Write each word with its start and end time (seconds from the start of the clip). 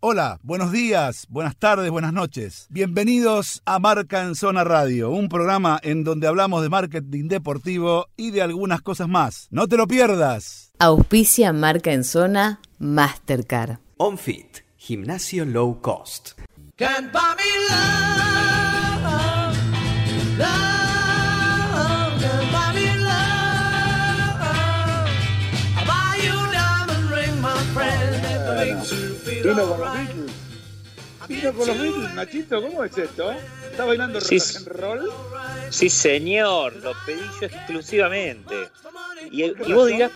Hola, 0.00 0.38
buenos 0.44 0.70
días, 0.70 1.26
buenas 1.28 1.56
tardes, 1.56 1.90
buenas 1.90 2.12
noches. 2.12 2.68
Bienvenidos 2.70 3.62
a 3.64 3.80
Marca 3.80 4.22
en 4.22 4.36
Zona 4.36 4.62
Radio, 4.62 5.10
un 5.10 5.28
programa 5.28 5.80
en 5.82 6.04
donde 6.04 6.28
hablamos 6.28 6.62
de 6.62 6.68
marketing 6.68 7.26
deportivo 7.26 8.06
y 8.16 8.30
de 8.30 8.42
algunas 8.42 8.80
cosas 8.80 9.08
más. 9.08 9.48
No 9.50 9.66
te 9.66 9.76
lo 9.76 9.88
pierdas. 9.88 10.70
Auspicia 10.78 11.52
Marca 11.52 11.92
en 11.92 12.04
Zona 12.04 12.60
Mastercard. 12.78 13.78
OnFit, 13.96 14.58
gimnasio 14.76 15.44
low 15.44 15.80
cost. 15.80 16.38
Can't 16.76 17.12
buy 17.12 17.34
me 17.36 17.58
love, 17.68 18.37
Vino 29.42 29.68
con 29.68 29.80
los. 29.80 29.92
Beatles. 29.92 30.32
Vino 31.28 31.52
con 31.52 31.66
los 31.66 31.78
Beatles, 31.80 32.14
Nachito, 32.14 32.62
¿cómo 32.62 32.84
es 32.84 32.96
esto? 32.98 33.32
¿Está 33.70 33.84
bailando 33.84 34.20
Sí, 34.20 34.38
rock 34.38 34.56
and 34.56 34.66
roll? 34.80 35.10
Sí, 35.70 35.90
señor, 35.90 36.76
lo 36.76 36.92
pedí 37.06 37.20
yo 37.40 37.46
exclusivamente. 37.46 38.68
Y, 39.30 39.44
y 39.44 39.72
vos 39.72 39.88
dirás, 39.88 40.10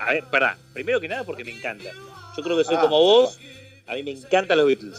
a 0.00 0.12
ver, 0.12 0.24
pará, 0.24 0.56
primero 0.72 1.00
que 1.00 1.08
nada 1.08 1.24
porque 1.24 1.44
me 1.44 1.50
encanta. 1.56 1.90
Yo 2.36 2.42
creo 2.42 2.56
que 2.56 2.64
soy 2.64 2.76
Ah, 2.76 2.80
como 2.80 2.98
vos, 3.00 3.38
a 3.86 3.94
mí 3.94 4.02
me 4.02 4.12
encantan 4.12 4.56
los 4.58 4.66
Beatles. 4.66 4.98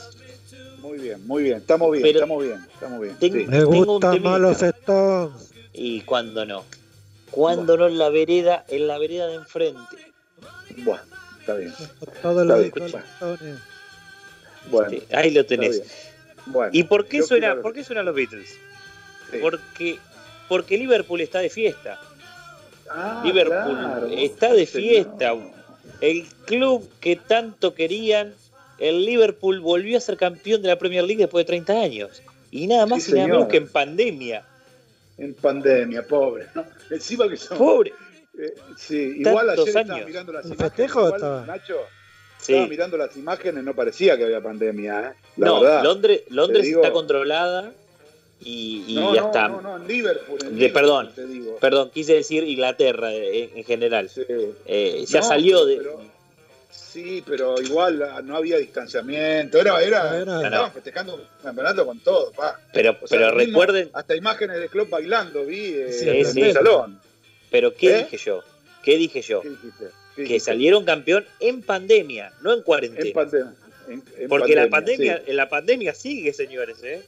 Muy 0.80 1.00
bien, 1.00 1.26
muy 1.26 1.44
bien, 1.44 1.58
estamos 1.58 1.92
bien, 1.92 2.04
Pero- 2.04 2.20
estamos 2.20 2.44
bien, 2.44 2.68
estamos 2.74 3.02
bien. 3.02 3.16
Tengo- 3.18 3.38
sí. 3.40 3.46
Me 3.48 3.64
gustan 3.64 4.22
más 4.22 4.40
los 4.40 4.62
Stones. 4.62 5.52
Y 5.74 6.02
cuando 6.02 6.46
no. 6.46 6.64
Cuando 7.32 7.78
no 7.78 7.88
en 7.88 7.98
la 7.98 8.10
vereda, 8.10 8.64
en 8.68 8.86
la 8.88 9.00
vereda 9.00 9.26
de 9.28 9.36
enfrente. 9.36 10.14
Bueno, 10.78 11.02
está 11.44 11.56
bien. 11.56 11.74
Todo 12.22 12.42
Está 12.42 12.44
lo 12.46 12.60
bien. 12.60 12.72
de 12.72 12.80
los. 12.80 12.96
Bueno, 14.70 14.90
Sí, 14.92 15.04
ahí 15.12 15.32
lo 15.32 15.46
tenés. 15.46 15.82
Bueno, 16.46 16.72
¿Y 16.74 16.84
por 16.84 17.06
qué 17.08 17.22
suena, 17.22 17.62
por 17.62 17.74
qué 17.74 17.84
suenan 17.84 18.06
los 18.06 18.16
Beatles? 18.16 18.50
sí. 19.32 19.38
Porque, 19.42 20.00
porque 20.48 20.78
Liverpool 20.78 21.22
está 21.22 21.40
de 21.40 21.50
fiesta. 21.50 22.00
Ah, 22.90 23.22
Liverpool 23.26 23.76
claro. 23.78 24.08
está 24.10 24.54
de 24.54 24.66
Sí, 24.66 24.80
fiesta. 24.80 25.30
señor. 25.32 25.52
El 26.02 26.26
club 26.46 26.90
que 27.00 27.16
tanto 27.16 27.74
querían, 27.74 28.34
el 28.78 29.06
Liverpool 29.06 29.60
volvió 29.62 29.98
a 29.98 30.02
ser 30.02 30.18
campeón 30.18 30.62
de 30.62 30.68
la 30.70 30.78
Premier 30.78 31.04
League 31.04 31.22
después 31.24 31.44
de 31.46 31.48
30 31.48 31.74
años. 31.82 32.22
Y 32.52 32.68
nada 32.68 32.86
más 32.86 33.04
Sí, 33.04 33.12
y 33.12 33.16
nada 33.16 33.28
menos 33.28 33.48
que 33.48 33.58
en 33.58 33.68
pandemia. 33.68 34.44
En 35.18 35.34
pandemia, 35.34 36.06
pobre. 36.08 36.48
¿no? 36.56 36.66
Encima 36.90 37.28
que 37.30 37.38
son. 37.38 37.58
Pobre. 37.58 37.94
Eh, 38.38 38.54
sí, 38.78 39.16
igual 39.20 39.50
ayer 39.50 39.68
estaba 39.68 39.96
años. 39.96 40.08
mirando 40.08 40.34
las 40.34 40.46
¿Un 40.46 40.54
imágenes. 40.54 40.72
festejo 40.74 41.00
igual, 41.02 41.16
estaba? 41.16 41.46
Nacho, 41.46 41.78
Sí. 42.40 42.54
estaba 42.54 42.68
mirando 42.68 42.98
las 42.98 43.16
imágenes, 43.16 43.64
no 43.64 43.74
parecía 43.76 44.18
que 44.18 44.24
había 44.26 44.42
pandemia, 44.42 45.00
¿eh? 45.00 45.14
La 45.38 45.46
no, 45.48 45.62
verdad. 45.62 45.84
Londres, 45.84 46.22
Londres 46.30 46.64
digo- 46.66 46.82
está 46.82 46.92
controlada 46.92 47.72
y, 48.42 48.84
y 48.88 48.96
no, 48.96 49.14
ya 49.16 49.22
no, 49.22 49.28
está. 49.28 49.48
no, 49.50 49.62
no, 49.62 49.78
en 49.78 49.88
Liverpool. 49.88 50.40
En 50.42 50.50
De- 50.50 50.56
Liverpool, 50.56 50.74
perdón. 50.82 51.12
Te 51.16 51.26
digo. 51.28 51.58
Perdón, 51.58 51.92
quise 51.94 52.16
decir 52.16 52.44
Inglaterra 52.44 53.14
eh, 53.14 53.44
en, 53.52 53.58
en 53.60 53.64
general. 53.64 54.10
Sí. 54.10 54.24
Eh, 54.66 55.06
ya 55.08 55.20
No, 55.22 55.26
salió 55.28 55.66
de. 55.66 55.78
pero- 55.78 56.02
sí, 56.72 57.24
pero 57.26 57.62
igual 57.62 58.02
ah, 58.04 58.22
no 58.24 58.36
había 58.36 58.58
distanciamiento. 58.58 59.60
Era, 59.60 59.82
era, 59.82 60.10
Era- 60.16 60.20
estaban 60.20 60.52
No, 60.52 60.62
no. 60.68 60.72
festejando 60.72 61.16
un 61.16 61.22
campeonato 61.42 61.86
con 61.86 62.00
todo, 62.00 62.32
pa. 62.32 62.60
Pero, 62.74 62.98
O 63.02 63.08
sea, 63.08 63.18
pero 63.20 63.36
mismo, 63.36 63.62
recuerden, 63.62 63.90
Hasta 63.94 64.16
imágenes 64.16 64.60
de 64.60 64.68
club 64.70 64.90
bailando 64.90 65.46
vi 65.46 65.74
eh, 65.76 65.94
Sí, 65.94 66.10
en 66.10 66.26
sí. 66.26 66.42
el 66.42 66.54
salón. 66.54 67.00
Pero 67.54 67.76
¿qué 67.76 68.00
¿Eh? 68.00 68.04
dije 68.06 68.18
yo? 68.18 68.44
¿Qué 68.84 68.98
dije 68.98 69.22
yo? 69.22 69.42
¿Qué 69.42 69.50
dijiste? 69.50 69.86
¿Qué 70.16 70.24
Que 70.24 70.40
salieron 70.40 70.86
campeón 70.86 71.24
en 71.40 71.62
pandemia, 71.62 72.34
no 72.42 72.52
en 72.52 72.64
cuarentena. 72.64 73.06
En 73.08 73.14
pandemia. 73.14 73.54
en- 73.88 74.04
en 74.18 74.28
Porque 74.28 74.56
la 74.56 74.68
pandemia, 74.70 75.22
sí. 75.24 75.32
la 75.34 75.48
pandemia 75.50 75.94
sigue, 75.94 76.34
señores, 76.34 76.78
¿eh? 76.84 77.04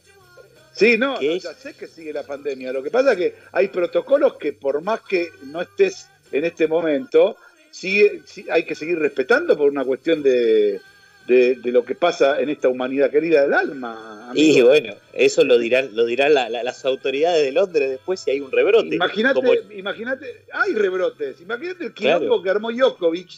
Sí, 0.71 0.97
no, 0.99 1.17
¿Qué 1.19 1.29
no, 1.29 1.35
ya 1.37 1.53
sé 1.55 1.73
que 1.73 1.87
sigue 1.87 2.13
la 2.13 2.21
pandemia. 2.23 2.71
Lo 2.71 2.83
que 2.83 2.91
pasa 2.91 3.13
es 3.13 3.17
que 3.17 3.35
hay 3.53 3.69
protocolos 3.69 4.35
que 4.37 4.53
por 4.53 4.81
más 4.81 5.01
que 5.01 5.29
no 5.45 5.61
estés 5.61 6.09
en 6.31 6.45
este 6.45 6.67
momento, 6.67 7.37
sigue, 7.71 8.21
hay 8.51 8.63
que 8.65 8.75
seguir 8.75 8.99
respetando 8.99 9.57
por 9.57 9.67
una 9.69 9.83
cuestión 9.83 10.21
de, 10.21 10.79
de, 11.27 11.55
de 11.55 11.71
lo 11.71 11.83
que 11.83 11.95
pasa 11.95 12.39
en 12.39 12.49
esta 12.49 12.69
humanidad 12.69 13.09
querida 13.09 13.41
del 13.41 13.53
alma. 13.53 14.31
Y 14.35 14.51
amigo. 14.51 14.67
bueno, 14.69 14.93
eso 15.13 15.43
lo 15.43 15.57
dirán, 15.57 15.89
lo 15.93 16.05
dirán 16.05 16.33
la- 16.33 16.49
la- 16.49 16.63
las 16.63 16.85
autoridades 16.85 17.43
de 17.43 17.51
Londres 17.51 17.89
después 17.89 18.19
si 18.19 18.31
hay 18.31 18.39
un 18.41 18.51
rebrote. 18.51 18.95
Imagínate, 18.95 19.33
Como- 19.35 19.53
imagínate, 19.75 20.45
hay 20.53 20.73
rebrotes. 20.73 21.41
Imagínate 21.41 21.85
el 21.85 21.93
quilombo 21.93 22.19
Claro. 22.27 22.41
que 22.43 22.49
armó 22.49 22.71
Djokovic 22.71 23.29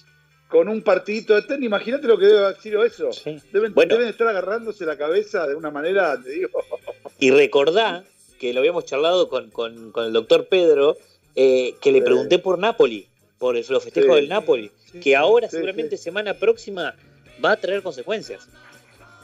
con 0.49 0.67
un 0.69 0.81
partidito 0.81 1.35
de 1.35 1.41
tenis. 1.43 1.65
Imagínate 1.67 2.07
lo 2.07 2.17
que 2.17 2.25
debe 2.25 2.39
haber 2.45 2.57
sido 2.59 2.83
eso. 2.83 3.11
Sí. 3.13 3.39
Deben, 3.51 3.73
Bueno. 3.73 3.95
deben 3.95 4.09
estar 4.09 4.27
agarrándose 4.27 4.85
la 4.85 4.97
cabeza 4.97 5.47
de 5.47 5.55
una 5.55 5.71
manera, 5.71 6.17
te 6.21 6.29
digo. 6.31 6.49
Y 7.19 7.31
recordá 7.31 8.03
que 8.39 8.53
lo 8.53 8.59
habíamos 8.59 8.85
charlado 8.85 9.27
con, 9.29 9.49
con- 9.49 9.91
con 9.91 10.05
el 10.05 10.13
doctor 10.13 10.47
Pedro, 10.47 10.97
eh, 11.35 11.75
que 11.81 11.91
le 11.91 12.01
pregunté 12.01 12.37
por 12.39 12.59
Napoli, 12.59 13.07
por 13.39 13.55
el- 13.57 13.65
los 13.69 13.83
festejos 13.83 14.09
Sí. 14.15 14.21
del 14.21 14.29
Napoli, 14.29 14.71
que 15.01 15.15
ahora 15.15 15.49
seguramente 15.49 15.97
semana 15.97 16.33
próxima 16.35 16.95
va 17.43 17.51
a 17.53 17.57
traer 17.57 17.81
consecuencias. 17.81 18.47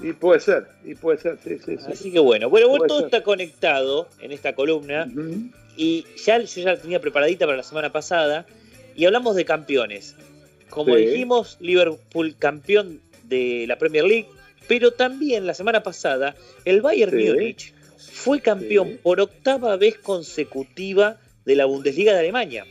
Y 0.01 0.11
puede 0.13 0.39
ser, 0.39 0.67
y 0.83 0.95
puede 0.95 1.19
ser, 1.19 1.37
sí, 1.43 1.57
sí, 1.63 1.77
sí. 1.77 1.91
Así 1.91 2.11
que 2.11 2.19
bueno, 2.19 2.49
bueno, 2.49 2.67
bueno, 2.67 2.79
Puede 2.79 2.87
todo 2.89 2.99
ser. 2.99 3.05
está 3.07 3.23
conectado 3.23 4.07
en 4.19 4.31
esta 4.31 4.53
columna. 4.55 5.07
Y 5.77 6.05
ya 6.23 6.39
yo 6.39 6.61
ya 6.61 6.73
la 6.73 6.77
tenía 6.81 6.99
preparadita 6.99 7.45
para 7.45 7.57
la 7.57 7.63
semana 7.63 7.91
pasada. 7.91 8.45
Y 8.95 9.05
hablamos 9.05 9.35
de 9.35 9.45
campeones. 9.45 10.15
Como 10.69 10.95
Sí. 10.95 11.05
dijimos, 11.05 11.57
Liverpool 11.59 12.35
campeón 12.37 13.01
de 13.23 13.65
la 13.67 13.77
Premier 13.77 14.03
League. 14.03 14.27
Pero 14.67 14.91
también 14.91 15.45
la 15.45 15.53
semana 15.53 15.83
pasada, 15.83 16.35
el 16.65 16.81
Bayern 16.81 17.11
Sí. 17.17 17.29
Múnich 17.29 17.73
fue 17.97 18.39
campeón 18.41 18.89
Sí. 18.89 18.99
por 19.01 19.19
octava 19.21 19.75
vez 19.77 19.97
consecutiva 19.99 21.17
de 21.45 21.55
la 21.55 21.65
Bundesliga 21.65 22.13
de 22.13 22.19
Alemania. 22.19 22.65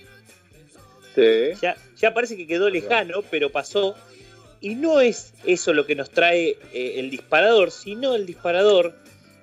Sí. 1.15 1.51
Ya, 1.61 1.77
ya 1.99 2.15
parece 2.15 2.37
que 2.37 2.47
quedó 2.47 2.71
lejano, 2.71 3.23
pero 3.31 3.51
pasó. 3.51 3.95
Y 4.63 4.77
no 4.77 5.01
es 5.01 5.35
eso 5.45 5.75
lo 5.75 5.85
que 5.87 5.95
nos 5.97 6.11
trae 6.11 6.57
eh, 6.73 6.95
el 6.97 7.11
disparador, 7.11 7.71
sino 7.71 8.15
el 8.15 8.25
disparador 8.27 8.95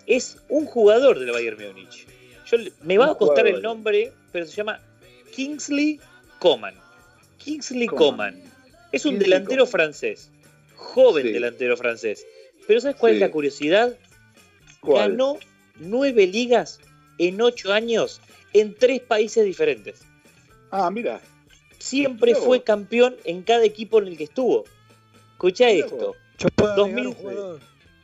es 0.08 0.38
un 0.48 0.66
jugador 0.66 1.20
del 1.20 1.32
Bayern 1.32 1.62
Múnich. 1.62 2.08
Yo, 2.50 2.58
me 2.82 2.98
va 2.98 3.06
Un 3.06 3.12
a 3.12 3.16
costar 3.16 3.46
el 3.46 3.62
nombre, 3.62 4.12
pero 4.32 4.46
se 4.48 4.56
llama 4.56 4.80
Kingsley 5.36 6.00
Coman. 6.40 6.74
Kingsley 7.38 7.86
Coman. 7.86 8.00
Coman. 8.34 8.44
Es 8.92 9.06
un 9.06 9.12
Kingsley 9.12 9.30
delantero 9.30 9.66
Coman. 9.66 9.72
francés. 9.72 10.32
Joven 10.76 11.28
Sí. 11.28 11.32
delantero 11.34 11.78
francés. 11.78 12.26
Pero 12.66 12.80
¿sabes 12.80 12.96
cuál 12.96 13.12
Sí. 13.12 13.16
es 13.18 13.22
la 13.22 13.30
curiosidad? 13.32 13.98
¿Cuál? 14.80 15.12
Ganó 15.12 15.38
nueve 15.76 16.26
ligas 16.28 16.80
en 17.18 17.42
ocho 17.42 17.74
años 17.74 18.22
en 18.54 18.74
tres 18.74 19.02
países 19.02 19.44
diferentes 19.46 20.00
Ah, 20.72 20.90
mira. 20.90 21.20
siempre 21.78 22.34
fue 22.36 22.64
campeón 22.64 23.16
en 23.26 23.44
cada 23.44 23.66
equipo 23.66 24.00
en 24.00 24.08
el 24.08 24.18
que 24.18 24.24
estuvo. 24.24 24.64
Escuchá 25.40 25.68
Mirá 25.68 25.86
esto. 25.86 26.16
Yo 26.38 26.50
puedo 26.50 26.84
agregar 26.84 27.04
2000, 27.06 27.08
un 27.08 27.14
jugador. 27.14 27.60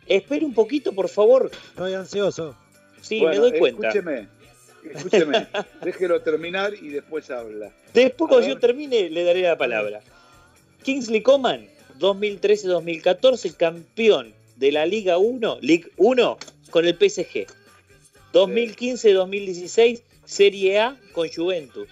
Espere 0.08 0.46
un 0.46 0.54
poquito, 0.54 0.94
por 0.94 1.10
favor. 1.10 1.52
Estoy 1.52 1.94
ansioso. 1.94 2.56
Sí, 3.02 3.20
Bueno, 3.20 3.42
me 3.42 3.50
doy 3.50 3.60
cuenta. 3.60 3.90
Escúcheme, 3.90 4.30
escúcheme. 4.90 5.48
déjelo 5.84 6.22
terminar 6.22 6.74
y 6.74 6.88
después 6.88 7.30
habla. 7.30 7.74
Después, 7.94 8.30
cuando 8.30 8.48
yo 8.48 8.58
termine, 8.58 9.10
le 9.10 9.26
daré 9.26 9.42
la 9.42 9.58
palabra. 9.58 10.00
Kingsley 10.84 11.22
Coman, 11.22 11.68
2013-2014, 12.00 13.54
campeón 13.58 14.34
de 14.56 14.72
la 14.72 14.86
Liga 14.86 15.18
1, 15.18 15.58
League 15.60 15.92
1, 15.98 16.38
con 16.70 16.86
el 16.86 16.96
PSG. 16.96 17.48
2015-2016, 18.32 20.02
Serie 20.24 20.80
A 20.80 20.98
con 21.12 21.28
Juventus. 21.28 21.90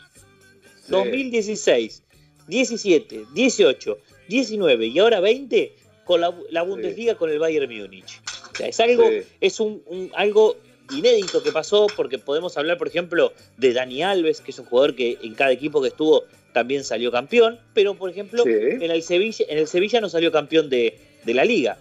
Sí. 0.86 0.92
2016, 0.92 2.03
17, 2.48 3.26
18, 3.34 3.98
19 4.28 4.86
y 4.88 5.00
ahora 5.00 5.20
20 5.20 5.74
con 6.06 6.22
la, 6.22 6.34
la 6.50 6.64
Bundesliga 6.64 7.16
con 7.16 7.30
el 7.30 7.40
Bayern 7.40 7.74
Múnich. 7.74 8.22
O 8.52 8.56
sea, 8.56 8.68
es 8.68 8.80
algo, 8.80 9.08
Sí. 9.10 9.22
es 9.42 9.60
un, 9.60 9.82
un- 9.88 10.12
algo 10.16 10.58
inédito 10.94 11.42
que 11.42 11.52
pasó 11.52 11.88
porque 11.96 12.20
podemos 12.20 12.58
hablar, 12.58 12.78
por 12.78 12.88
ejemplo, 12.88 13.34
de 13.58 13.74
Dani 13.74 14.04
Alves, 14.04 14.42
que 14.42 14.52
es 14.52 14.60
un 14.60 14.66
jugador 14.66 14.96
que 14.96 15.18
en 15.24 15.34
cada 15.34 15.52
equipo 15.52 15.82
que 15.82 15.88
estuvo 15.88 16.24
también 16.52 16.84
salió 16.84 17.12
campeón, 17.12 17.60
pero 17.74 17.96
por 17.96 18.10
ejemplo, 18.10 18.44
Sí. 18.44 18.50
en 18.52 18.92
el 18.92 19.02
Sevilla, 19.02 19.46
en 19.48 19.58
el 19.58 19.68
Sevilla 19.68 20.02
no 20.02 20.10
salió 20.10 20.32
campeón 20.32 20.70
de, 20.70 20.98
de 21.24 21.34
la 21.34 21.46
liga. 21.46 21.78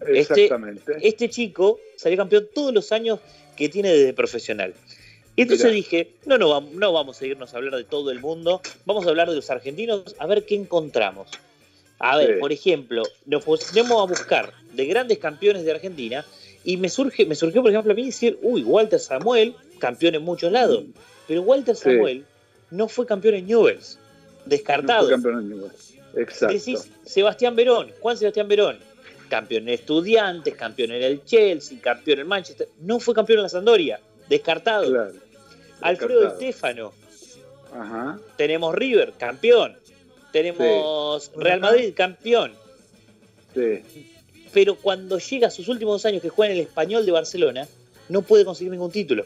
Este- 0.00 0.18
Exactamente. 0.44 0.82
Este 1.00 1.30
chico 1.30 1.78
salió 1.96 2.18
campeón 2.18 2.48
todos 2.52 2.74
los 2.74 2.90
años 2.92 3.20
que 3.56 3.68
tiene 3.68 3.92
desde 3.92 4.12
profesional. 4.12 4.74
Y 5.34 5.42
entonces 5.42 5.72
dije, 5.72 6.12
no, 6.26 6.36
no, 6.36 6.60
no 6.60 6.92
vamos 6.92 7.20
a 7.20 7.26
irnos 7.26 7.54
a 7.54 7.56
hablar 7.56 7.76
de 7.76 7.84
todo 7.84 8.10
el 8.10 8.20
mundo, 8.20 8.60
vamos 8.84 9.06
a 9.06 9.08
hablar 9.08 9.30
de 9.30 9.36
los 9.36 9.48
argentinos, 9.50 10.14
a 10.18 10.26
ver 10.26 10.44
qué 10.44 10.54
encontramos. 10.56 11.28
A 11.98 12.18
ver, 12.18 12.34
Sí. 12.34 12.40
por 12.40 12.52
ejemplo, 12.52 13.02
nos 13.26 13.44
ponemos 13.44 14.02
a 14.02 14.04
buscar 14.06 14.52
de 14.74 14.84
grandes 14.86 15.18
campeones 15.18 15.64
de 15.64 15.70
Argentina 15.70 16.24
y 16.64 16.76
me 16.76 16.88
surge, 16.90 17.24
me 17.26 17.34
surgió, 17.34 17.62
por 17.62 17.70
ejemplo, 17.70 17.92
a 17.92 17.94
mí 17.96 18.04
decir, 18.06 18.38
uy, 18.42 18.62
Walter 18.62 18.98
Samuel, 19.00 19.54
campeón 19.78 20.14
en 20.16 20.22
muchos 20.22 20.52
lados, 20.52 20.84
pero 21.26 21.42
Walter 21.42 21.76
Sí. 21.76 21.82
Samuel 21.84 22.24
no 22.70 22.88
fue 22.88 23.06
campeón 23.06 23.34
en 23.36 23.46
Newells, 23.46 23.98
No 24.44 24.50
descartado. 24.50 25.02
fue 25.04 25.10
campeón 25.12 25.38
en 25.40 25.48
ningún- 25.48 25.72
Exacto. 26.16 26.52
Decís 26.54 26.90
Sebastián 27.06 27.56
Verón, 27.56 27.90
Juan 28.00 28.18
Sebastián 28.18 28.48
Verón, 28.48 28.78
campeón 29.30 29.62
en 29.62 29.70
Estudiantes, 29.74 30.54
campeón 30.56 30.90
en 30.92 31.02
el 31.02 31.24
Chelsea, 31.24 31.78
campeón 31.80 32.18
en 32.20 32.26
Manchester. 32.26 32.68
No 32.80 33.00
fue 33.00 33.14
campeón 33.14 33.38
en 33.38 33.42
la 33.44 33.48
Sampdoria, 33.48 33.98
descartado. 34.28 34.88
Claro. 34.88 35.12
Alfredo. 35.80 36.28
Estefano, 36.28 36.92
Ajá. 37.72 38.18
tenemos 38.36 38.74
River, 38.74 39.12
campeón. 39.18 39.76
Tenemos 40.32 41.30
Real 41.36 41.60
Madrid, 41.60 41.92
campeón. 41.94 42.52
Sí. 43.54 43.82
Pero 44.52 44.76
cuando 44.76 45.18
llega 45.18 45.48
a 45.48 45.50
sus 45.50 45.68
últimos 45.68 45.94
dos 45.94 46.06
años 46.06 46.22
que 46.22 46.28
juega 46.28 46.52
en 46.52 46.60
el 46.60 46.66
Español 46.66 47.04
de 47.04 47.12
Barcelona, 47.12 47.68
no 48.08 48.22
puede 48.22 48.44
conseguir 48.44 48.70
ningún 48.70 48.90
título. 48.90 49.24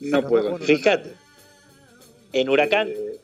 No 0.00 0.26
puedo. 0.26 0.58
Fíjate, 0.58 1.12
en 2.32 2.48
Huracán 2.48 2.88
Eh, 2.88 3.18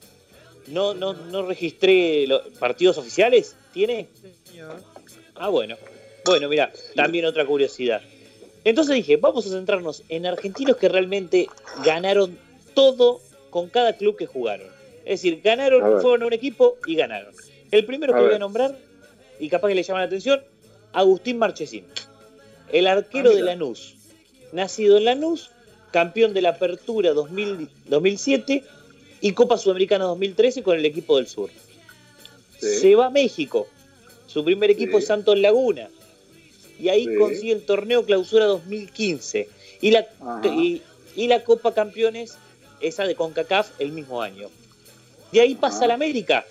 no, 0.68 0.94
no, 0.94 1.12
no 1.12 1.46
registré 1.46 2.26
los 2.26 2.42
partidos 2.58 2.96
oficiales. 2.98 3.56
¿Tiene? 3.72 4.08
Señor. 4.44 4.80
Ah, 5.34 5.48
bueno. 5.48 5.76
Bueno, 6.24 6.48
mira, 6.48 6.72
también 6.94 7.26
otra 7.26 7.44
curiosidad. 7.44 8.00
Entonces 8.64 8.94
dije, 8.96 9.16
vamos 9.16 9.46
a 9.46 9.50
centrarnos 9.50 10.02
en 10.08 10.26
argentinos 10.26 10.76
que 10.76 10.88
realmente 10.88 11.48
ganaron 11.84 12.38
todo 12.74 13.20
con 13.50 13.68
cada 13.68 13.92
club 13.96 14.16
que 14.16 14.26
jugaron. 14.26 14.66
Es 15.04 15.20
decir, 15.22 15.40
ganaron, 15.42 16.00
fueron 16.00 16.22
a 16.22 16.26
un 16.26 16.32
equipo 16.32 16.76
y 16.86 16.94
ganaron. 16.96 17.34
El 17.70 17.84
primero 17.84 18.14
A 18.14 18.18
que 18.18 18.24
voy 18.24 18.34
a 18.34 18.38
nombrar, 18.38 18.76
y 19.38 19.48
capaz 19.48 19.68
que 19.68 19.74
le 19.74 19.82
llama 19.82 20.00
la 20.00 20.06
atención, 20.06 20.42
Agustín 20.92 21.38
Marchesín. 21.38 21.84
El 22.72 22.86
arquero 22.86 23.30
Ah, 23.30 23.34
de. 23.34 23.42
Lanús. 23.42 23.96
Nacido 24.52 24.96
en 24.96 25.04
Lanús, 25.04 25.50
campeón 25.92 26.32
de 26.32 26.40
la 26.42 26.50
Apertura 26.50 27.12
2000 27.12 27.68
2007 27.86 28.64
y 29.20 29.32
Copa 29.32 29.58
Sudamericana 29.58 30.04
2013 30.04 30.62
con 30.62 30.78
el 30.78 30.84
equipo 30.86 31.16
del 31.16 31.26
Sur. 31.26 31.50
Sí. 32.58 32.78
Se 32.78 32.94
va 32.94 33.06
a 33.06 33.10
México. 33.10 33.66
Su 34.26 34.44
primer 34.44 34.70
equipo 34.70 34.92
Sí. 34.98 35.02
es 35.02 35.06
Santos 35.08 35.38
Laguna. 35.38 35.88
Y 36.78 36.88
ahí 36.88 37.06
Sí. 37.06 37.16
consigue 37.16 37.52
el 37.52 37.62
torneo 37.64 38.04
clausura 38.04 38.46
2015. 38.46 39.48
Y 39.80 39.90
la, 39.90 40.06
y, 40.44 40.82
y 41.16 41.28
la 41.28 41.44
Copa 41.44 41.72
Campeones, 41.74 42.36
esa 42.80 43.04
de 43.06 43.14
CONCACAF, 43.14 43.70
el 43.80 43.92
mismo 43.92 44.22
año. 44.22 44.50
De 45.32 45.40
ahí 45.40 45.54
pasa 45.54 45.84
a 45.84 45.88
la 45.88 45.94
América. 45.94 46.44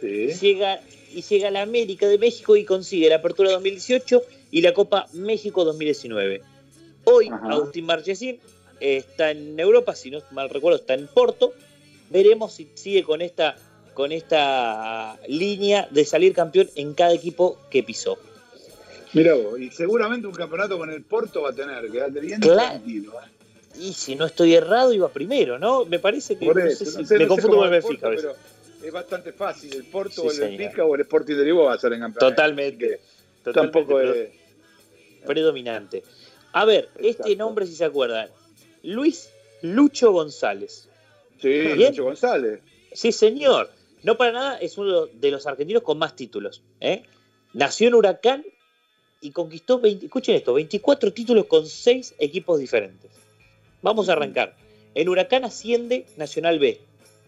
sí. 0.00 0.28
Llega, 0.40 0.80
y 1.14 1.22
llega 1.22 1.48
a 1.48 1.50
la 1.50 1.62
América 1.62 2.06
de 2.08 2.18
México 2.18 2.56
y 2.56 2.64
consigue 2.64 3.08
la 3.08 3.16
Apertura 3.16 3.50
2018 3.52 4.22
y 4.50 4.62
la 4.62 4.72
Copa 4.72 5.06
México 5.12 5.64
2019. 5.64 6.42
Hoy 7.04 7.28
Ajá. 7.28 7.50
Agustín 7.50 7.84
Marchesín 7.86 8.38
está 8.80 9.30
en 9.30 9.58
Europa, 9.60 9.94
si 9.94 10.10
no 10.10 10.20
mal 10.30 10.48
recuerdo, 10.48 10.78
está 10.78 10.94
en 10.94 11.06
Porto. 11.06 11.52
Veremos 12.10 12.54
si 12.54 12.68
sigue 12.74 13.02
con 13.02 13.20
esta, 13.22 13.56
con 13.94 14.10
esta 14.12 15.18
línea 15.28 15.86
de 15.90 16.04
salir 16.04 16.32
campeón 16.32 16.70
en 16.76 16.94
cada 16.94 17.12
equipo 17.12 17.58
que 17.70 17.82
pisó. 17.82 18.18
Mira 19.14 19.34
vos, 19.34 19.58
y 19.60 19.70
seguramente 19.70 20.26
un 20.26 20.34
campeonato 20.34 20.78
con 20.78 20.90
el 20.90 21.02
Porto 21.02 21.42
va 21.42 21.50
a 21.50 21.52
tener, 21.52 21.90
quedate 21.90 22.20
bien 22.20 22.40
Claro. 22.40 22.70
tranquilo. 22.70 23.12
¿eh? 23.20 23.78
Y 23.78 23.92
si 23.92 24.14
no 24.16 24.26
estoy 24.26 24.54
errado, 24.54 24.92
iba 24.92 25.08
primero, 25.10 25.58
¿no? 25.58 25.84
Me 25.84 25.98
parece 25.98 26.36
que 26.38 26.46
Por 26.46 26.62
no 26.62 26.70
sé 26.70 26.76
si- 26.86 26.98
no 26.98 27.06
sé- 27.06 27.18
me 27.18 27.24
no 27.24 27.28
confundo 27.28 27.56
con 27.58 27.64
el 27.66 27.70
Benfica. 27.70 28.06
Porto, 28.08 28.20
pero 28.22 28.86
es 28.86 28.92
bastante 28.92 29.32
fácil. 29.32 29.74
El 29.74 29.84
Porto 29.84 30.22
Sí, 30.22 30.28
o 30.28 30.30
el. 30.44 30.56
Benfica 30.58 30.84
o 30.84 30.94
el 30.94 31.00
Sporting 31.02 31.34
de 31.36 31.44
Lisboa 31.44 31.66
va 31.66 31.74
a 31.74 31.78
ser 31.78 31.92
en 31.94 32.00
campeonato. 32.00 32.30
Totalmente. 32.34 33.00
Tampoco 33.52 34.00
es... 34.00 34.30
predominante. 35.26 36.02
A 36.52 36.64
ver, 36.64 36.88
este 36.98 37.34
nombre, 37.36 37.66
si 37.66 37.74
se 37.74 37.84
acuerdan, 37.84 38.28
Luis 38.82 39.30
Lucho 39.62 40.12
González. 40.12 40.88
Sí, 41.40 41.48
Bien. 41.48 41.90
Lucho 41.90 42.04
González. 42.04 42.60
Sí, 42.92 43.10
señor. 43.12 43.70
No 44.02 44.16
para 44.16 44.32
nada, 44.32 44.56
es 44.58 44.76
uno 44.78 45.06
de 45.06 45.30
los 45.30 45.46
argentinos 45.46 45.82
con 45.82 45.96
más 45.98 46.14
títulos. 46.16 46.62
¿eh? 46.80 47.04
Nació 47.52 47.88
en 47.88 47.94
Huracán 47.94 48.44
y 49.22 49.30
conquistó, 49.30 49.78
20 49.78 50.06
escuchen 50.06 50.34
esto, 50.34 50.52
24 50.52 51.12
títulos 51.12 51.46
con 51.46 51.66
6 51.66 52.16
equipos 52.18 52.58
diferentes. 52.58 53.10
Vamos 53.80 54.08
a 54.08 54.12
arrancar. 54.12 54.54
En 54.94 55.08
Huracán 55.08 55.44
asciende 55.44 56.04
Nacional 56.16 56.58
B, 56.58 56.78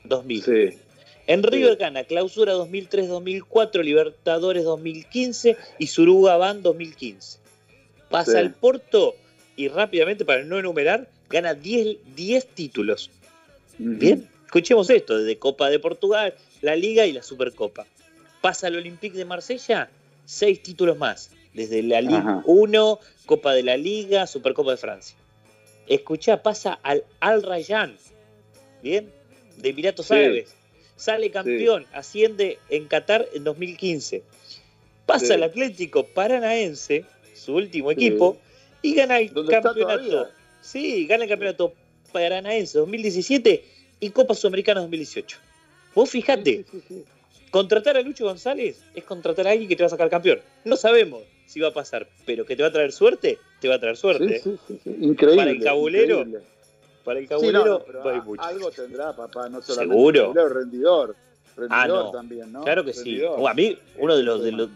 2000. 0.05 0.43
Sí. 0.43 0.79
En 1.26 1.43
River 1.43 1.76
gana 1.76 2.05
Clausura 2.05 2.55
2003-2004, 2.55 3.82
Libertadores 3.82 4.64
2015 4.64 5.56
y 5.79 5.87
Suruga 5.87 6.37
Van 6.37 6.62
2015. 6.62 7.38
Pasa 8.11 8.32
Sí. 8.32 8.37
al 8.38 8.52
Porto 8.52 9.14
y 9.56 9.69
rápidamente, 9.69 10.25
para 10.25 10.44
no 10.44 10.58
enumerar, 10.58 11.08
gana 11.31 11.55
10, 11.55 11.97
10 12.14 12.47
títulos. 12.49 13.11
Bien, 13.79 14.29
escuchemos 14.44 14.90
esto, 14.90 15.17
desde 15.17 15.38
Copa 15.38 15.70
de 15.70 15.79
Portugal, 15.79 16.35
la 16.61 16.76
Liga 16.76 17.06
y 17.06 17.12
la 17.12 17.23
Supercopa. 17.23 17.87
Pasa 18.40 18.67
al 18.67 18.76
Olympique 18.76 19.17
de 19.17 19.25
Marsella, 19.25 19.88
seis 20.26 20.62
títulos 20.62 20.99
más, 20.99 21.31
desde 21.54 21.82
la 21.82 22.00
Liga 22.00 22.18
Ajá. 22.18 22.42
1, 22.46 23.00
Copa 23.26 23.54
de 23.54 23.62
la 23.62 23.76
Liga, 23.76 24.26
Supercopa 24.26 24.72
de 24.72 24.76
Francia. 24.76 25.16
Escuchá, 25.86 26.42
pasa 26.42 26.78
al 26.82 27.04
Al 27.20 27.42
Rayyan, 27.42 27.96
bien, 28.82 29.10
de 29.56 29.68
Emiratos 29.70 30.06
Sí. 30.06 30.14
Árabes. 30.14 30.54
Sale 30.96 31.30
campeón, 31.30 31.86
asciende 31.92 32.58
en 32.70 32.86
Qatar 32.86 33.26
en 33.34 33.44
2015. 33.44 34.22
Pasa 35.06 35.26
Sí. 35.26 35.32
al 35.32 35.42
Atlético 35.42 36.04
Paranaense, 36.06 37.04
su 37.34 37.54
último 37.54 37.90
equipo, 37.90 38.36
y 38.82 38.94
gana 38.94 39.18
el 39.18 39.32
¿Dónde 39.32 39.54
está 39.54 39.68
campeonato. 39.74 40.28
Sí, 40.60 41.06
gana 41.06 41.24
el 41.24 41.30
campeonato 41.30 41.74
Paranaense 42.12 42.78
2017 42.78 43.64
y 44.00 44.10
Copa 44.10 44.34
Sudamericana 44.34 44.80
2018. 44.80 45.36
Vos 45.94 46.10
fijate. 46.10 46.64
Contratar 47.54 47.96
a 47.96 48.00
Lucho 48.02 48.24
González 48.24 48.82
es 48.96 49.04
contratar 49.04 49.46
a 49.46 49.52
alguien 49.52 49.68
que 49.68 49.76
te 49.76 49.84
va 49.84 49.86
a 49.86 49.90
sacar 49.90 50.10
campeón. 50.10 50.40
No 50.64 50.76
sabemos 50.76 51.22
si 51.46 51.60
va 51.60 51.68
a 51.68 51.72
pasar, 51.72 52.08
pero 52.26 52.44
que 52.44 52.56
te 52.56 52.62
va 52.62 52.68
a 52.68 52.72
traer 52.72 52.90
suerte, 52.90 53.38
te 53.60 53.68
va 53.68 53.76
a 53.76 53.78
traer 53.78 53.96
suerte. 53.96 54.40
Sí, 54.40 54.50
sí, 54.50 54.58
sí, 54.66 54.80
sí. 54.82 54.96
Increíble. 55.00 55.36
Para 55.36 55.50
el 55.52 55.62
cabulero, 55.62 56.18
increíble. 56.22 56.40
Para 57.04 57.18
el 57.20 57.26
Sí, 57.28 57.30
no, 57.32 57.36
cabulero 57.38 57.86
no, 57.92 58.22
mucho. 58.24 58.42
algo 58.42 58.70
tendrá, 58.72 59.14
papá, 59.14 59.48
no 59.48 59.62
solamente 59.62 59.94
Seguro. 59.94 60.20
cabulero, 60.34 60.48
rendidor. 60.48 61.16
Rendidor 61.56 61.68
Ah, 61.80 61.86
no. 61.86 62.10
también, 62.10 62.50
¿no? 62.52 62.64
Claro 62.64 62.84
que 62.84 62.92
sí. 62.92 63.04
Rendidor. 63.10 63.36
O 63.38 63.46
a 63.48 63.54
mí, 63.54 63.78
uno 63.98 64.16
de 64.16 64.22
los, 64.24 64.42
de 64.42 64.50
los, 64.52 64.68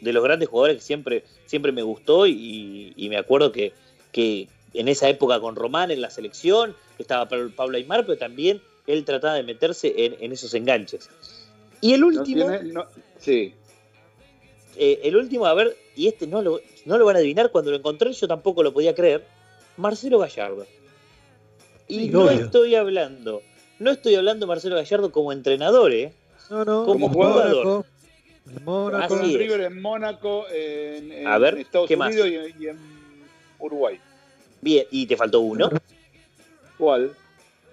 de 0.00 0.12
los 0.12 0.24
grandes 0.24 0.48
jugadores 0.48 0.78
que 0.78 0.82
siempre, 0.82 1.22
siempre 1.46 1.70
me 1.70 1.82
gustó 1.82 2.26
y, 2.26 2.92
y 2.96 3.08
me 3.08 3.16
acuerdo 3.16 3.52
que, 3.52 3.72
que 4.10 4.48
en 4.72 4.88
esa 4.88 5.08
época 5.08 5.38
con 5.38 5.54
Román 5.54 5.92
en 5.92 6.00
la 6.00 6.10
selección, 6.10 6.74
que 6.96 7.04
estaba 7.04 7.28
Pablo 7.28 7.52
Pablo 7.54 7.76
Aymar, 7.76 8.04
pero 8.04 8.18
también 8.18 8.60
él 8.88 9.04
trataba 9.04 9.34
de 9.34 9.44
meterse 9.44 9.94
en, 10.04 10.16
en 10.18 10.32
esos 10.32 10.52
enganches. 10.54 11.08
Y 11.80 11.92
el 11.94 12.00
No 12.00 12.06
último, 12.08 12.24
tiene- 12.24 12.72
no- 12.72 12.86
sí. 13.18 13.54
eh, 14.76 15.00
el 15.04 15.16
último, 15.16 15.46
a 15.46 15.54
ver, 15.54 15.76
y 15.96 16.08
este 16.08 16.26
no 16.26 16.42
lo, 16.42 16.60
no 16.84 16.98
lo 16.98 17.04
van 17.04 17.16
a 17.16 17.18
adivinar, 17.20 17.50
cuando 17.50 17.70
lo 17.70 17.76
encontré 17.76 18.12
yo 18.12 18.26
tampoco 18.28 18.62
lo 18.62 18.72
podía 18.72 18.94
creer, 18.94 19.24
Marcelo 19.76 20.18
Gallardo. 20.18 20.66
Y 21.88 21.98
Sí, 22.00 22.08
no 22.08 22.22
obvio. 22.24 22.30
estoy 22.44 22.74
hablando, 22.74 23.42
no 23.78 23.90
estoy 23.90 24.14
hablando 24.14 24.46
de 24.46 24.48
Marcelo 24.48 24.76
Gallardo 24.76 25.12
como 25.12 25.32
entrenador, 25.32 25.92
¿eh? 25.92 26.12
No, 26.50 26.64
no. 26.64 26.84
Como 26.86 27.08
jugador. 27.08 27.64
Mónaco. 27.64 27.86
El 28.54 28.60
Mónaco. 28.62 29.14
Así. 29.14 29.36
River 29.38 29.60
en 29.62 29.80
Mónaco, 29.82 30.46
en, 30.52 31.12
en 31.12 31.26
A 31.26 31.38
ver, 31.38 31.58
Estados 31.58 31.88
¿qué 31.88 31.96
más? 31.96 32.08
Unidos 32.12 32.28
y 32.28 32.34
en, 32.36 32.62
y 32.62 32.66
en 32.68 32.78
Uruguay. 33.58 33.98
Bien, 34.60 34.86
y 34.90 35.06
te 35.06 35.16
faltó 35.16 35.40
uno, 35.40 35.70
¿Cuál? 36.78 37.14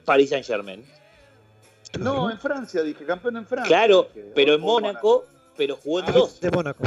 Paris 0.05 0.29
Saint 0.29 0.45
Germain. 0.45 0.83
No, 1.99 2.29
en 2.31 2.39
Francia, 2.39 2.81
dije, 2.83 3.05
campeón 3.05 3.37
en 3.37 3.45
Francia. 3.45 3.67
Claro, 3.67 4.09
dije, 4.13 4.31
pero 4.33 4.53
o- 4.53 4.55
en 4.55 4.61
Mónaco, 4.61 5.25
pero 5.57 5.75
jugó 5.77 5.99
en 5.99 6.05
Ah, 6.05 6.11
dos. 6.11 6.39
De 6.39 6.49
Mónaco. 6.51 6.83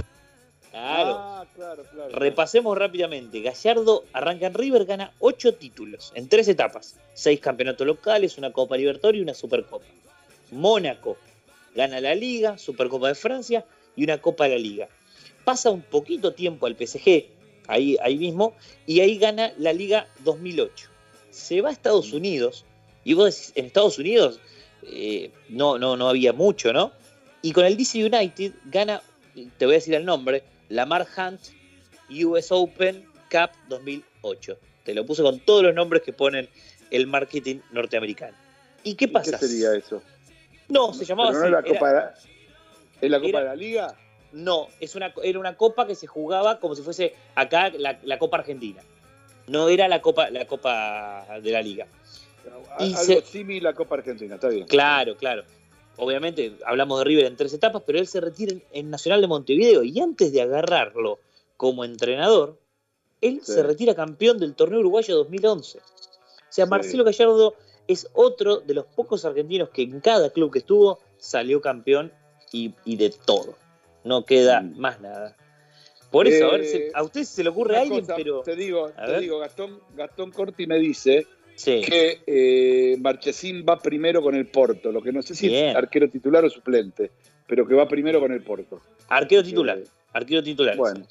Claro. 0.71 1.15
Ah, 1.17 1.47
claro, 1.55 1.85
claro. 1.93 2.11
Repasemos 2.19 2.77
rápidamente. 2.77 3.41
Gallardo 3.41 4.05
arranca 4.13 4.47
en 4.47 4.55
River, 4.55 4.85
gana 4.87 5.13
ocho 5.21 5.55
títulos 5.55 6.11
en 6.17 6.29
tres 6.29 6.49
etapas. 6.49 6.97
Seis 7.13 7.39
campeonatos 7.39 7.87
locales, 7.87 8.39
una 8.39 8.53
Copa 8.53 8.77
Libertadores 8.77 9.21
y 9.21 9.23
una 9.23 9.35
Supercopa. 9.35 9.85
Mónaco 10.51 11.17
gana 11.77 12.01
la 12.01 12.15
Liga, 12.15 12.59
Supercopa 12.59 13.09
de 13.09 13.15
Francia 13.15 13.65
y 13.97 14.05
una 14.05 14.19
Copa 14.21 14.45
de 14.45 14.51
la 14.51 14.59
Liga. 14.59 14.89
Pasa 15.45 15.71
un 15.71 15.83
poquito 15.83 16.33
tiempo 16.33 16.67
al 16.67 16.75
PSG, 16.77 17.27
ahí, 17.69 17.97
ahí 18.03 18.17
mismo, 18.17 18.55
y 18.87 19.01
ahí 19.01 19.19
gana 19.19 19.53
la 19.59 19.73
Liga 19.73 20.09
2008. 20.25 20.89
Se 21.31 21.61
va 21.61 21.69
a 21.69 21.73
Estados 21.73 22.13
Unidos, 22.13 22.65
y 23.05 23.15
vos 23.15 23.27
decís, 23.35 23.53
en 23.55 23.67
Estados 23.67 23.99
Unidos 23.99 24.41
eh, 24.87 25.31
no, 25.49 25.79
no, 25.79 25.97
no 25.97 26.09
había 26.09 26.33
mucho, 26.33 26.73
¿no? 26.73 26.93
Y 27.43 27.53
con 27.53 27.65
el 27.65 27.77
DC 27.77 28.05
United 28.05 28.53
gana, 28.67 29.03
te 29.59 29.67
voy 29.67 29.75
a 29.75 29.79
decir 29.79 29.95
el 29.95 30.05
nombre, 30.05 30.43
Lamar 30.69 31.07
Hunt 31.17 31.41
US 32.25 32.51
Open 32.53 33.05
Cup 33.31 33.51
2008. 33.69 34.59
Te 34.85 34.95
lo 34.95 35.05
puse 35.07 35.23
con 35.23 35.41
todos 35.41 35.63
los 35.63 35.75
nombres 35.75 36.03
que 36.03 36.13
ponen 36.13 36.49
el 36.91 37.07
marketing 37.07 37.61
norteamericano. 37.73 38.37
¿Y 38.83 38.95
qué 38.95 39.07
¿Y 39.07 39.09
pasa? 39.09 39.39
¿Qué 39.39 39.47
sería 39.47 39.75
eso? 39.75 40.03
No, 40.69 40.93
se 40.95 41.05
llamaba 41.05 41.33
no 41.33 41.39
así. 41.39 41.51
la 41.51 41.59
era- 41.59 41.69
Copa, 41.69 41.89
de 41.89 41.95
la- 41.95 42.15
¿Es 43.01 43.11
la 43.11 43.19
Copa 43.21 43.29
era- 43.29 43.41
de 43.41 43.47
la 43.47 43.57
Liga? 43.57 43.97
no, 44.33 44.69
es 44.81 44.95
una, 44.95 45.13
era 45.23 45.39
una 45.39 45.57
copa 45.57 45.87
que 45.87 45.95
se 45.95 46.07
jugaba 46.07 46.59
como 46.59 46.75
si 46.75 46.83
fuese 46.83 47.15
acá 47.35 47.71
la, 47.71 47.99
la 48.03 48.19
Copa 48.19 48.39
Argentina. 48.39 48.83
No 49.47 49.69
era 49.69 49.89
la 49.89 50.01
Copa, 50.01 50.31
la 50.31 50.47
Copa 50.47 51.27
de 51.43 51.51
la 51.53 51.61
Liga. 51.63 51.87
Y 52.79 52.93
Algo 52.95 52.97
se- 52.99 53.23
similar 53.23 53.73
a 53.73 53.77
Copa 53.77 53.97
Argentina, 53.97 54.35
está 54.35 54.49
bien. 54.49 54.67
Claro, 54.67 55.17
claro. 55.17 55.45
Obviamente 55.97 56.57
hablamos 56.67 56.99
de 56.99 57.05
River 57.05 57.25
en 57.27 57.37
tres 57.37 57.53
etapas, 57.55 57.83
pero 57.87 57.99
él 57.99 58.07
se 58.07 58.21
retira 58.21 58.53
en, 58.53 58.63
en 58.73 58.91
Nacional 58.91 59.21
de 59.21 59.29
Montevideo 59.29 59.85
y 59.85 60.01
antes 60.01 60.33
de 60.33 60.43
agarrarlo 60.43 61.21
como 61.57 61.85
entrenador, 61.85 62.59
él 63.21 63.41
Sí. 63.45 63.53
se 63.53 63.63
retira 63.63 63.95
campeón 63.95 64.39
del 64.39 64.55
torneo 64.55 64.81
uruguayo 64.81 65.15
2011. 65.17 65.79
O 65.79 65.83
sea, 66.51 66.65
Sí. 66.65 66.71
Marcelo 66.71 67.05
Gallardo 67.05 67.55
es 67.87 68.09
otro 68.13 68.57
de 68.59 68.75
los 68.75 68.87
pocos 68.87 69.25
argentinos 69.25 69.69
que 69.71 69.83
en 69.83 70.01
cada 70.01 70.31
club 70.31 70.53
que 70.53 70.59
estuvo 70.61 70.99
salió 71.19 71.61
campeón 71.61 72.13
y, 72.53 72.75
y 72.85 72.97
de 72.97 73.11
todo. 73.11 73.55
No 74.03 74.25
queda 74.25 74.61
Mm. 74.63 74.79
más 74.79 75.01
nada. 75.01 75.37
Por 76.11 76.29
eso, 76.29 76.47
a 76.47 76.51
ver, 76.53 76.61
Eh, 76.63 76.65
si- 76.67 76.83
a 76.95 77.03
usted 77.03 77.25
se 77.25 77.43
le 77.43 77.51
ocurre 77.51 77.77
a 77.77 77.81
alguien, 77.83 78.01
cosa, 78.03 78.15
pero. 78.17 78.43
Te 78.43 78.55
digo, 78.57 78.91
te 78.91 79.21
digo 79.21 79.39
Gastón, 79.39 79.81
Gastón 79.97 80.31
Corti 80.33 80.67
me 80.67 80.79
dice 80.79 81.27
Sí. 81.57 81.83
que 81.83 82.21
eh, 82.27 82.97
Marchesín 83.01 83.65
va 83.69 83.79
primero 83.79 84.21
con 84.23 84.35
el 84.35 84.47
Porto, 84.47 84.91
lo 84.91 85.01
que 85.03 85.13
no 85.13 85.23
sé 85.23 85.35
si 85.35 85.49
Bien. 85.49 85.71
es 85.71 85.77
arquero 85.77 86.09
titular 86.11 86.45
o 86.45 86.51
suplente, 86.51 87.11
pero 87.47 87.67
que 87.67 87.75
va 87.75 87.87
primero 87.89 88.21
con 88.21 88.33
el 88.33 88.43
Porto. 88.43 88.81
Arquero 89.09 89.43
titular. 89.43 89.79
Eh, 89.79 89.85
Arquero 90.13 90.43
titular. 90.43 90.77
Bueno, 90.77 91.07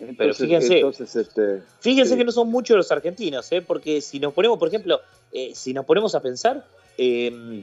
entonces, 0.00 0.36
fíjense. 0.46 0.76
entonces, 0.76 1.14
este, 1.16 1.62
Fíjense 1.80 2.12
Sí. 2.12 2.18
que 2.18 2.24
no 2.24 2.32
son 2.32 2.48
muchos 2.48 2.76
los 2.76 2.90
argentinos, 2.92 3.50
¿eh? 3.52 3.62
porque 3.62 4.00
si 4.00 4.18
nos 4.20 4.32
ponemos, 4.32 4.58
por 4.58 4.68
ejemplo, 4.68 5.00
eh, 5.32 5.52
si 5.54 5.72
nos 5.74 5.84
ponemos 5.84 6.14
a 6.14 6.20
pensar, 6.22 6.64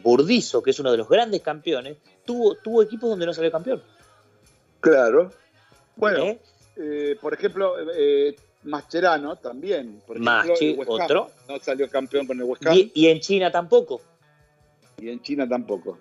Burdizo, 0.03 0.63
que 0.63 0.71
es 0.71 0.79
uno 0.79 0.91
de 0.91 0.97
los 0.97 1.07
grandes 1.07 1.41
campeones, 1.41 1.97
tuvo, 2.25 2.55
tuvo 2.55 2.81
equipos 2.81 3.09
donde 3.09 3.25
no 3.25 3.33
salió 3.33 3.51
campeón. 3.51 3.81
claro. 4.79 5.31
Bueno, 5.95 6.37
por 7.21 7.33
ejemplo, 7.33 7.73
Mascherano 8.63 9.35
también. 9.37 10.01
Por 10.05 10.17
ejemplo, 10.17 10.31
Maschi, 10.31 10.71
el 10.71 10.79
West 10.79 10.91
Ham 10.91 11.01
otro. 11.05 11.31
No 11.47 11.59
salió 11.59 11.89
campeón 11.89 12.27
con 12.27 12.37
el 12.37 12.43
West 12.43 12.65
Ham 12.65 12.75
Y, 12.75 12.91
y 12.93 13.07
en 13.07 13.19
China 13.19 13.51
tampoco. 13.51 14.01
y 14.99 15.09
en 15.09 15.21
China 15.21 15.47
tampoco. 15.47 15.99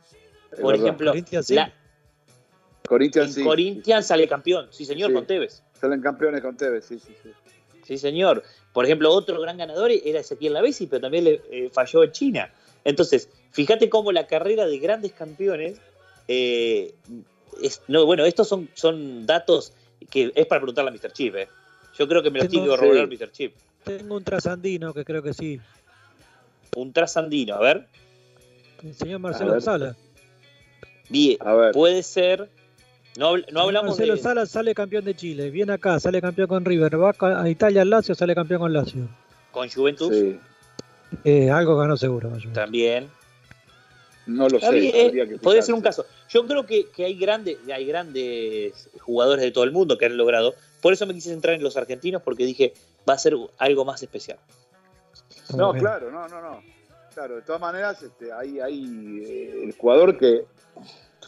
Por 0.51 0.73
verdad. 0.73 0.87
ejemplo, 0.87 1.11
Corinthians 1.11 1.47
sí. 1.47 1.55
la- 1.55 1.73
Corinthians 2.89 3.29
en 3.29 3.35
sí. 3.35 3.43
Corinthians 3.45 4.07
sale 4.07 4.29
campeón. 4.29 4.69
Sí, 4.71 4.85
señor, 4.85 5.11
Sí. 5.11 5.15
con 5.15 5.27
Tevez. 5.27 5.63
Salen 5.81 6.01
campeones 6.01 6.41
con 6.41 6.57
Tevez, 6.57 6.85
sí, 6.87 6.99
sí, 6.99 7.15
sí. 7.23 7.31
Sí, 7.85 7.99
señor. 7.99 8.43
Por 8.73 8.85
ejemplo, 8.85 9.13
otro 9.13 9.41
gran 9.41 9.57
ganador 9.59 9.91
era 9.91 10.21
Ezequiel 10.21 10.55
Lavesi, 10.55 10.87
pero 10.87 11.03
también 11.03 11.25
le 11.25 11.43
eh, 11.51 11.71
falló 11.73 12.03
en 12.05 12.13
China. 12.13 12.53
Entonces, 12.85 13.29
fíjate 13.53 13.89
cómo 13.91 14.13
la 14.13 14.27
carrera 14.27 14.67
de 14.67 14.79
grandes 14.79 15.13
campeones. 15.13 15.81
eh, 16.29 16.93
es- 17.63 17.83
no, 17.87 18.05
bueno, 18.07 18.25
estos 18.25 18.49
son, 18.49 18.69
son 18.75 19.27
datos 19.27 19.73
que 20.11 20.33
es 20.35 20.47
para 20.47 20.61
preguntarle 20.61 20.91
a 20.91 20.93
Mr. 20.93 21.13
Chip. 21.13 21.37
eh. 21.37 21.49
Yo 21.99 22.07
creo 22.09 22.23
que 22.23 22.31
me 22.31 22.39
los 22.41 22.49
tiene 22.49 22.65
Tengo- 22.67 22.75
que 22.77 22.81
corroborar 22.81 23.09
Sí. 23.09 23.17
Mr. 23.17 23.33
Chip. 23.33 23.55
Tengo 23.85 24.17
un 24.17 24.25
trasandino 24.25 24.93
que 24.93 25.05
creo 25.05 25.23
que 25.23 25.33
sí. 25.35 25.61
Un 26.77 26.93
trasandino, 26.93 27.55
a 27.55 27.61
ver. 27.61 27.87
El 28.83 28.95
señor 28.95 29.21
Marcelo. 29.21 29.59
Sala. 29.61 29.97
Bien, 31.09 31.37
A 31.41 31.55
ver. 31.55 31.73
puede 31.73 32.03
ser. 32.03 32.49
No, 33.17 33.37
no 33.39 33.61
hablamos 33.61 33.93
Marcelo 33.93 34.15
de. 34.17 34.21
Sala 34.21 34.45
sale 34.47 34.75
campeón 34.75 35.05
de 35.05 35.15
Chile. 35.15 35.51
Viene 35.51 35.73
acá, 35.73 35.99
sale 36.01 36.21
campeón 36.21 36.49
con 36.49 36.65
River. 36.65 37.01
Va 37.01 37.15
a 37.43 37.49
Italia 37.49 37.83
al 37.83 37.91
Lazio, 37.91 38.15
sale 38.15 38.35
campeón 38.35 38.61
con 38.61 38.73
Lazio. 38.73 39.09
Con 39.53 39.71
Juventus 39.71 40.13
Sí. 40.15 40.39
Eh, 41.25 41.51
algo 41.51 41.77
ganó 41.77 41.97
seguro. 41.97 42.31
También. 42.53 43.09
No 44.27 44.49
lo 44.49 44.59
sé. 44.59 44.67
eh, 44.89 45.13
que 45.29 45.39
podría 45.39 45.63
ser 45.63 45.75
un 45.77 45.81
caso. 45.81 46.05
Yo 46.29 46.45
creo 46.47 46.67
que, 46.67 46.89
que 46.91 47.05
hay, 47.05 47.15
grandes, 47.17 47.59
hay 47.73 47.87
grandes 47.87 48.91
jugadores 49.01 49.45
de 49.45 49.53
todo 49.53 49.63
el 49.65 49.71
mundo 49.71 49.97
que 49.97 50.07
han 50.07 50.17
logrado. 50.17 50.55
Por 50.87 50.93
eso 50.93 51.05
me 51.05 51.15
quise 51.15 51.31
centrar 51.31 51.57
en 51.57 51.65
los 51.65 51.77
argentinos, 51.77 52.23
porque 52.23 52.47
dije, 52.47 52.73
va 53.11 53.15
a 53.15 53.19
ser 53.19 53.35
algo 53.59 53.85
más 53.85 54.01
especial. 54.05 54.39
No, 55.57 55.73
claro, 55.73 56.13
no, 56.13 56.29
no, 56.29 56.41
no. 56.41 56.63
Claro, 57.13 57.35
de 57.35 57.43
todas 57.43 57.61
maneras, 57.61 58.01
este, 58.05 58.33
hay, 58.33 58.61
hay 58.61 59.21
eh, 59.21 59.65
el 59.65 59.73
jugador 59.77 60.17
que, 60.17 60.45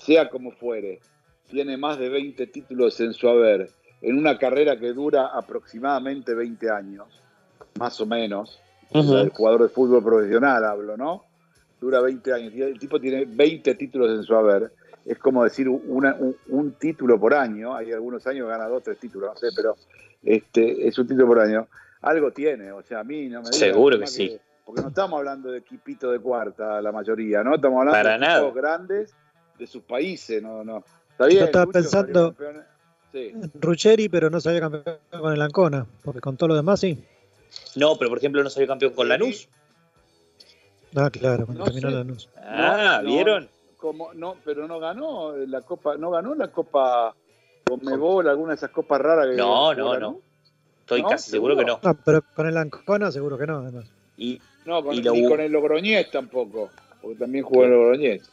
sea 0.01 0.31
como 0.31 0.53
fuere, 0.53 1.01
tiene 1.51 1.77
más 1.77 1.99
de 1.99 2.09
20 2.09 2.47
títulos 2.47 3.01
en 3.01 3.13
su 3.13 3.29
haber, 3.29 3.69
en 4.01 4.17
una 4.17 4.39
carrera 4.39 4.79
que 4.79 4.93
dura 4.93 5.27
aproximadamente 5.37 6.35
20 6.35 6.71
años, 6.71 7.09
más 7.81 8.01
o 8.01 8.07
menos. 8.07 8.61
El 8.93 9.31
jugador 9.31 9.63
de 9.65 9.71
fútbol 9.71 10.05
profesional 10.05 10.65
hablo, 10.65 10.97
¿no? 10.97 11.25
Dura 11.81 12.01
20 12.01 12.33
años. 12.33 12.53
El 12.55 12.79
tipo 12.79 13.01
tiene 13.01 13.25
20 13.25 13.75
títulos 13.75 14.17
en 14.17 14.23
su 14.23 14.37
haber. 14.37 14.71
Es 15.09 15.19
como 15.19 15.43
decir 15.43 15.69
una- 15.69 16.15
un, 16.17 16.37
un 16.49 16.73
título 16.73 17.19
por 17.19 17.33
año. 17.35 17.75
Hay 17.75 17.93
algunos 17.93 18.27
años 18.27 18.45
que 18.47 18.51
gana 18.51 18.67
dos, 18.69 18.83
tres 18.83 18.99
títulos, 18.99 19.31
no 19.33 19.37
sé, 19.37 19.49
pero 19.57 19.75
este 20.23 20.87
es 20.87 20.99
un 20.99 21.07
título 21.09 21.27
por 21.29 21.41
año. 21.41 21.67
Algo 22.03 22.31
tiene, 22.31 22.71
o 22.73 22.83
sea, 22.83 23.01
a 23.01 23.05
mí 23.05 23.29
no 23.29 23.41
me 23.43 23.53
Seguro 23.53 23.99
que 23.99 24.07
sí. 24.07 24.39
Porque 24.65 24.83
no 24.83 24.89
estamos 24.89 25.19
hablando 25.19 25.51
de 25.51 25.59
equipito 25.59 26.11
de 26.13 26.19
cuarta, 26.21 26.83
la 26.83 26.93
mayoría, 26.93 27.43
¿no? 27.43 27.55
Estamos 27.55 27.79
hablando 27.79 27.99
Para 27.99 28.13
de 28.13 28.19
nada. 28.19 28.39
equipos 28.41 28.55
grandes 28.55 29.15
de 29.59 29.67
sus 29.67 29.83
países, 29.83 30.43
no, 30.43 30.63
no. 30.63 30.85
Está 31.11 31.27
bien, 31.27 31.45
estaba 31.45 31.65
Lucho 31.65 31.83
salió 31.83 32.05
pensando- 32.07 32.35
campeón. 32.37 32.65
Sí. 33.11 33.33
Ruggeri, 33.59 34.09
pero 34.11 34.29
no 34.29 34.39
salió 34.39 34.61
campeón 34.61 34.85
con 35.19 35.33
el 35.33 35.41
Ancona. 35.41 35.87
Porque 36.05 36.21
con 36.21 36.37
todo 36.37 36.49
lo 36.51 36.55
demás 36.55 36.81
sí. 36.81 37.03
No, 37.75 37.97
pero 37.97 38.11
por 38.11 38.19
ejemplo 38.19 38.43
no 38.43 38.51
salió 38.51 38.69
campeón 38.69 38.93
con 38.93 39.09
Lanús. 39.09 39.49
Ah, 40.95 41.09
claro, 41.11 41.47
cuando 41.47 41.65
No 41.65 41.71
terminó 41.71 41.89
sé. 41.91 41.97
la 41.97 42.05
luz. 42.05 42.29
Ah, 42.37 43.01
no. 43.03 43.09
¿vieron? 43.11 43.49
Como 43.79 44.13
no, 44.13 44.37
pero 44.45 44.67
no 44.69 44.79
ganó 44.79 45.35
la 45.37 45.63
copa, 45.63 45.97
no 45.97 46.11
ganó 46.11 46.35
la 46.35 46.49
copa 46.49 47.15
Conmebol, 47.65 48.29
alguna 48.29 48.51
de 48.51 48.57
esas 48.57 48.71
copas 48.71 49.01
raras 49.01 49.29
que 49.31 49.37
No, 49.37 49.73
no, 49.75 49.95
Lanús. 49.95 50.01
no. 50.01 50.21
Estoy 50.81 51.03
¿No? 51.03 51.09
casi 51.09 51.31
seguro 51.31 51.57
que 51.57 51.65
no. 51.65 51.79
No, 51.83 51.95
pero 52.05 52.23
con 52.35 52.47
el 52.47 52.57
Ancona 52.57 53.11
seguro 53.13 53.39
que 53.39 53.47
no, 53.47 53.59
además. 53.59 53.91
Y 54.17 54.41
No, 54.65 54.83
con, 54.83 54.95
Y 54.95 55.03
lo 55.03 55.13
ni 55.13 55.23
bu- 55.23 55.29
con 55.31 55.41
el 55.41 55.53
Logroñés 55.53 56.11
tampoco, 56.11 56.71
porque 57.01 57.19
también 57.19 57.45
jugó 57.45 57.65
en 57.65 57.71
Logroñés. 57.71 58.31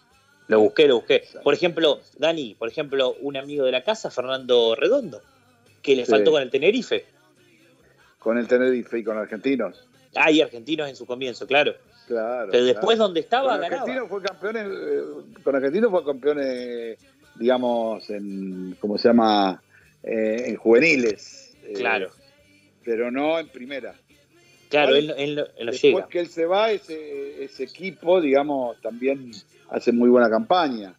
lo 0.48 0.60
busqué, 0.62 0.88
lo 0.88 0.96
busqué. 0.98 1.24
Por 1.44 1.54
ejemplo, 1.54 2.00
Dani, 2.18 2.56
por 2.56 2.68
ejemplo, 2.70 3.16
un 3.22 3.38
amigo 3.38 3.66
de 3.66 3.72
la 3.72 3.84
casa, 3.84 4.10
Fernando 4.10 4.76
Redondo, 4.76 5.22
que 5.82 5.96
le 5.96 6.06
Sí. 6.06 6.12
faltó 6.12 6.32
con 6.32 6.42
el 6.42 6.50
Tenerife. 6.50 7.06
Con 8.20 8.38
el 8.38 8.48
Tenerife 8.48 8.98
y 9.00 9.04
con 9.04 9.18
argentinos. 9.18 9.88
Ah, 10.16 10.32
y 10.32 10.42
argentinos 10.42 10.90
en 10.90 10.96
su 10.96 11.06
comienzo, 11.06 11.46
claro. 11.46 11.74
Claro. 12.08 12.50
Pero 12.52 12.66
después 12.66 12.96
claro. 12.98 13.04
donde 13.08 13.20
estaba, 13.22 13.52
con 13.54 13.62
ganaba. 13.62 13.82
argentino 13.82 14.08
fue 14.08 14.22
campeón, 14.22 14.58
en- 14.58 14.72
eh, 14.72 15.42
con 15.44 15.56
argentino 15.56 15.90
fue 15.90 16.06
campeón, 16.06 16.38
eh, 16.42 16.98
digamos, 17.36 18.10
en, 18.10 18.78
¿cómo 18.80 18.98
se 18.98 19.08
llama? 19.10 19.62
Eh, 20.04 20.44
en 20.50 20.56
juveniles. 20.58 21.56
Claro, 21.76 22.10
Pero 22.84 23.10
no 23.10 23.40
en 23.40 23.48
primera. 23.50 23.96
claro, 24.70 24.92
Vale. 24.94 25.00
él, 25.00 25.10
él 25.18 25.40
él 25.58 25.66
no 25.66 25.72
Después 25.72 25.82
llega. 25.82 26.08
que 26.08 26.20
él 26.20 26.28
se 26.28 26.46
va, 26.46 26.72
ese, 26.72 27.44
ese 27.44 27.64
equipo, 27.64 28.22
digamos, 28.22 28.80
también 28.82 29.32
hace 29.70 29.92
muy 29.92 30.10
buena 30.10 30.30
campaña. 30.30 30.94